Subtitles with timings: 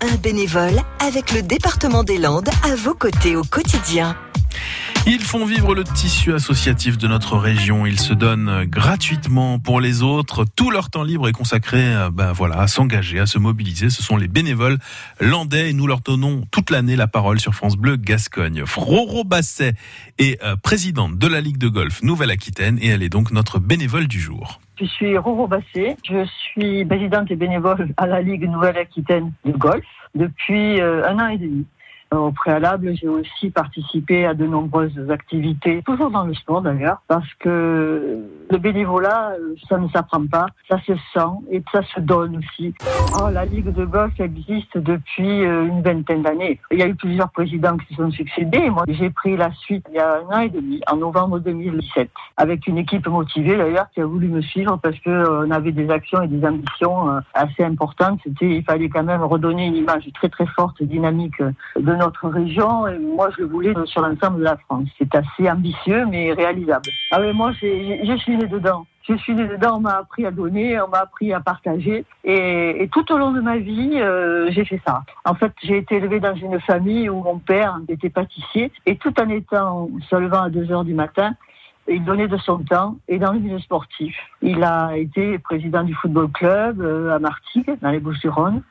[0.00, 4.16] un bénévole avec le département des Landes à vos côtés au quotidien.
[5.06, 7.84] Ils font vivre le tissu associatif de notre région.
[7.84, 10.46] Ils se donnent gratuitement pour les autres.
[10.56, 13.90] Tout leur temps libre est consacré euh, ben voilà, à s'engager, à se mobiliser.
[13.90, 14.78] Ce sont les bénévoles
[15.20, 18.64] landais et nous leur donnons toute l'année la parole sur France Bleu Gascogne.
[18.76, 19.74] Roro Basset
[20.18, 24.08] est euh, présidente de la Ligue de golf Nouvelle-Aquitaine et elle est donc notre bénévole
[24.08, 24.58] du jour.
[24.80, 29.84] Je suis Roro Basset, je suis présidente et bénévole à la Ligue Nouvelle-Aquitaine de golf
[30.14, 31.66] depuis euh, un an et demi.
[32.14, 37.32] Au préalable, j'ai aussi participé à de nombreuses activités, toujours dans le sport d'ailleurs, parce
[37.40, 38.18] que
[38.54, 39.32] le bénévolat,
[39.68, 42.72] ça ne s'apprend pas, ça se sent et ça se donne aussi.
[43.20, 46.60] Oh, la Ligue de golf existe depuis euh, une vingtaine d'années.
[46.70, 48.70] Il y a eu plusieurs présidents qui se sont succédés.
[48.70, 52.08] Moi, j'ai pris la suite il y a un an et demi, en novembre 2017,
[52.36, 55.90] avec une équipe motivée d'ailleurs qui a voulu me suivre parce que euh, avait des
[55.90, 58.20] actions et des ambitions euh, assez importantes.
[58.40, 62.86] Il fallait quand même redonner une image très très forte, dynamique de notre notre région
[62.86, 64.88] et moi je le voulais sur l'ensemble de la France.
[64.98, 66.90] C'est assez ambitieux mais réalisable.
[67.10, 68.86] Ah oui, moi je suis dedans.
[69.06, 72.82] Je suis né dedans, on m'a appris à donner, on m'a appris à partager et,
[72.82, 75.02] et, tout au long de ma vie, euh, j'ai fait ça.
[75.26, 79.12] En fait, j'ai été élevée dans une famille où mon père était pâtissier et tout
[79.20, 81.34] en étant se levant à 2 heures du matin,
[81.86, 84.16] il donnait de son temps et dans le milieu sportif.
[84.40, 88.62] Il a été président du football club euh, à Martigues, dans les Bouches-du-Rhône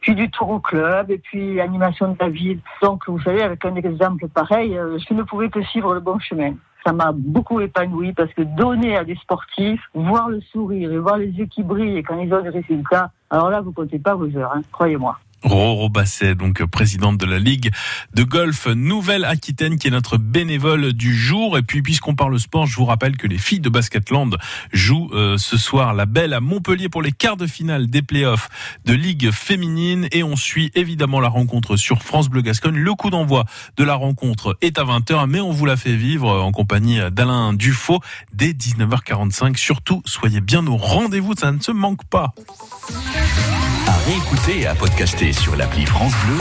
[0.00, 2.60] puis du tour au club, et puis animation de la ville.
[2.82, 6.18] Donc, vous savez, avec un exemple pareil, euh, je ne pouvais que suivre le bon
[6.18, 6.54] chemin.
[6.84, 11.18] Ça m'a beaucoup épanoui parce que donner à des sportifs, voir le sourire et voir
[11.18, 14.34] les yeux qui brillent quand ils ont des résultats, alors là, vous comptez pas vos
[14.36, 15.18] heures, hein, croyez-moi.
[15.42, 17.70] Roro Basset, donc présidente de la Ligue
[18.14, 21.56] de golf Nouvelle-Aquitaine, qui est notre bénévole du jour.
[21.56, 24.36] Et puis, puisqu'on parle sport, je vous rappelle que les filles de Basketland
[24.72, 28.48] jouent euh, ce soir la belle à Montpellier pour les quarts de finale des playoffs
[28.84, 30.08] de Ligue féminine.
[30.12, 32.76] Et on suit évidemment la rencontre sur France Bleu Gascogne.
[32.76, 33.44] Le coup d'envoi
[33.76, 37.54] de la rencontre est à 20h, mais on vous la fait vivre en compagnie d'Alain
[37.54, 38.00] Dufaux
[38.34, 39.56] dès 19h45.
[39.56, 42.34] Surtout, soyez bien au rendez-vous, ça ne se manque pas.
[43.86, 46.28] À réécouter et à podcaster sur l'appli France Bleu